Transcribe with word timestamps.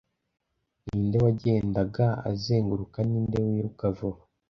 ninde 0.85 1.17
wagendaga 1.25 2.05
azenguruka 2.29 2.97
ninde 3.09 3.37
wiruka 3.47 3.85
vuba 3.97 4.21